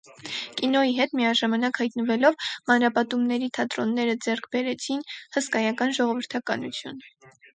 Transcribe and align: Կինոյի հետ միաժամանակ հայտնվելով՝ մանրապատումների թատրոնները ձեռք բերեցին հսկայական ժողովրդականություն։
Կինոյի 0.59 0.93
հետ 0.99 1.11
միաժամանակ 1.17 1.75
հայտնվելով՝ 1.81 2.39
մանրապատումների 2.71 3.51
թատրոնները 3.59 4.15
ձեռք 4.27 4.49
բերեցին 4.57 5.05
հսկայական 5.39 5.95
ժողովրդականություն։ 5.99 6.99